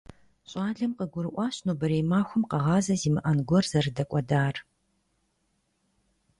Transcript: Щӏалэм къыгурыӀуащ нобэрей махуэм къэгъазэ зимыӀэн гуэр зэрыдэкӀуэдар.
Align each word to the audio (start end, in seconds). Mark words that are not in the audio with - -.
Щӏалэм 0.49 0.91
къыгурыӀуащ 0.97 1.55
нобэрей 1.65 2.03
махуэм 2.09 2.43
къэгъазэ 2.49 2.95
зимыӀэн 3.01 3.39
гуэр 3.47 3.65
зэрыдэкӀуэдар. 3.71 4.55